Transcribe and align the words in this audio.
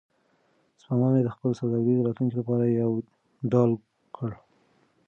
سپما 0.81 1.07
مې 1.13 1.21
د 1.23 1.29
خپل 1.35 1.51
سوداګریز 1.59 1.99
راتلونکي 2.01 2.35
لپاره 2.39 2.63
یوه 2.65 2.97
ډال 3.51 3.71
کړه. 4.17 4.37